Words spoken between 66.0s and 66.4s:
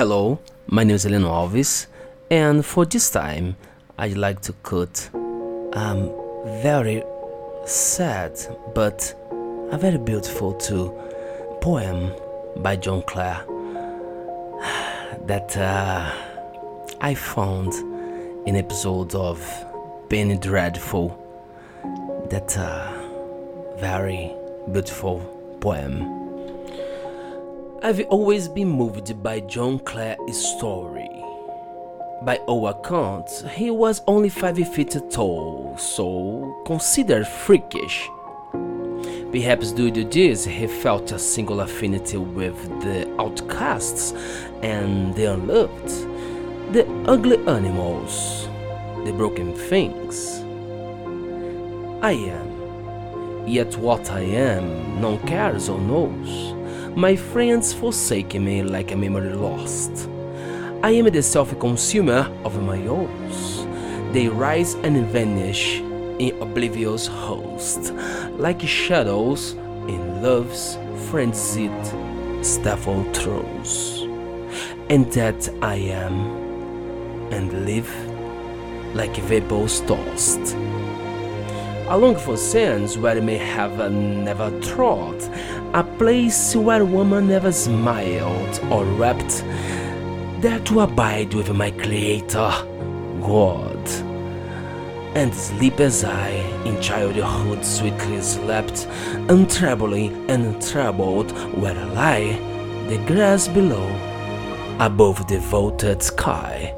in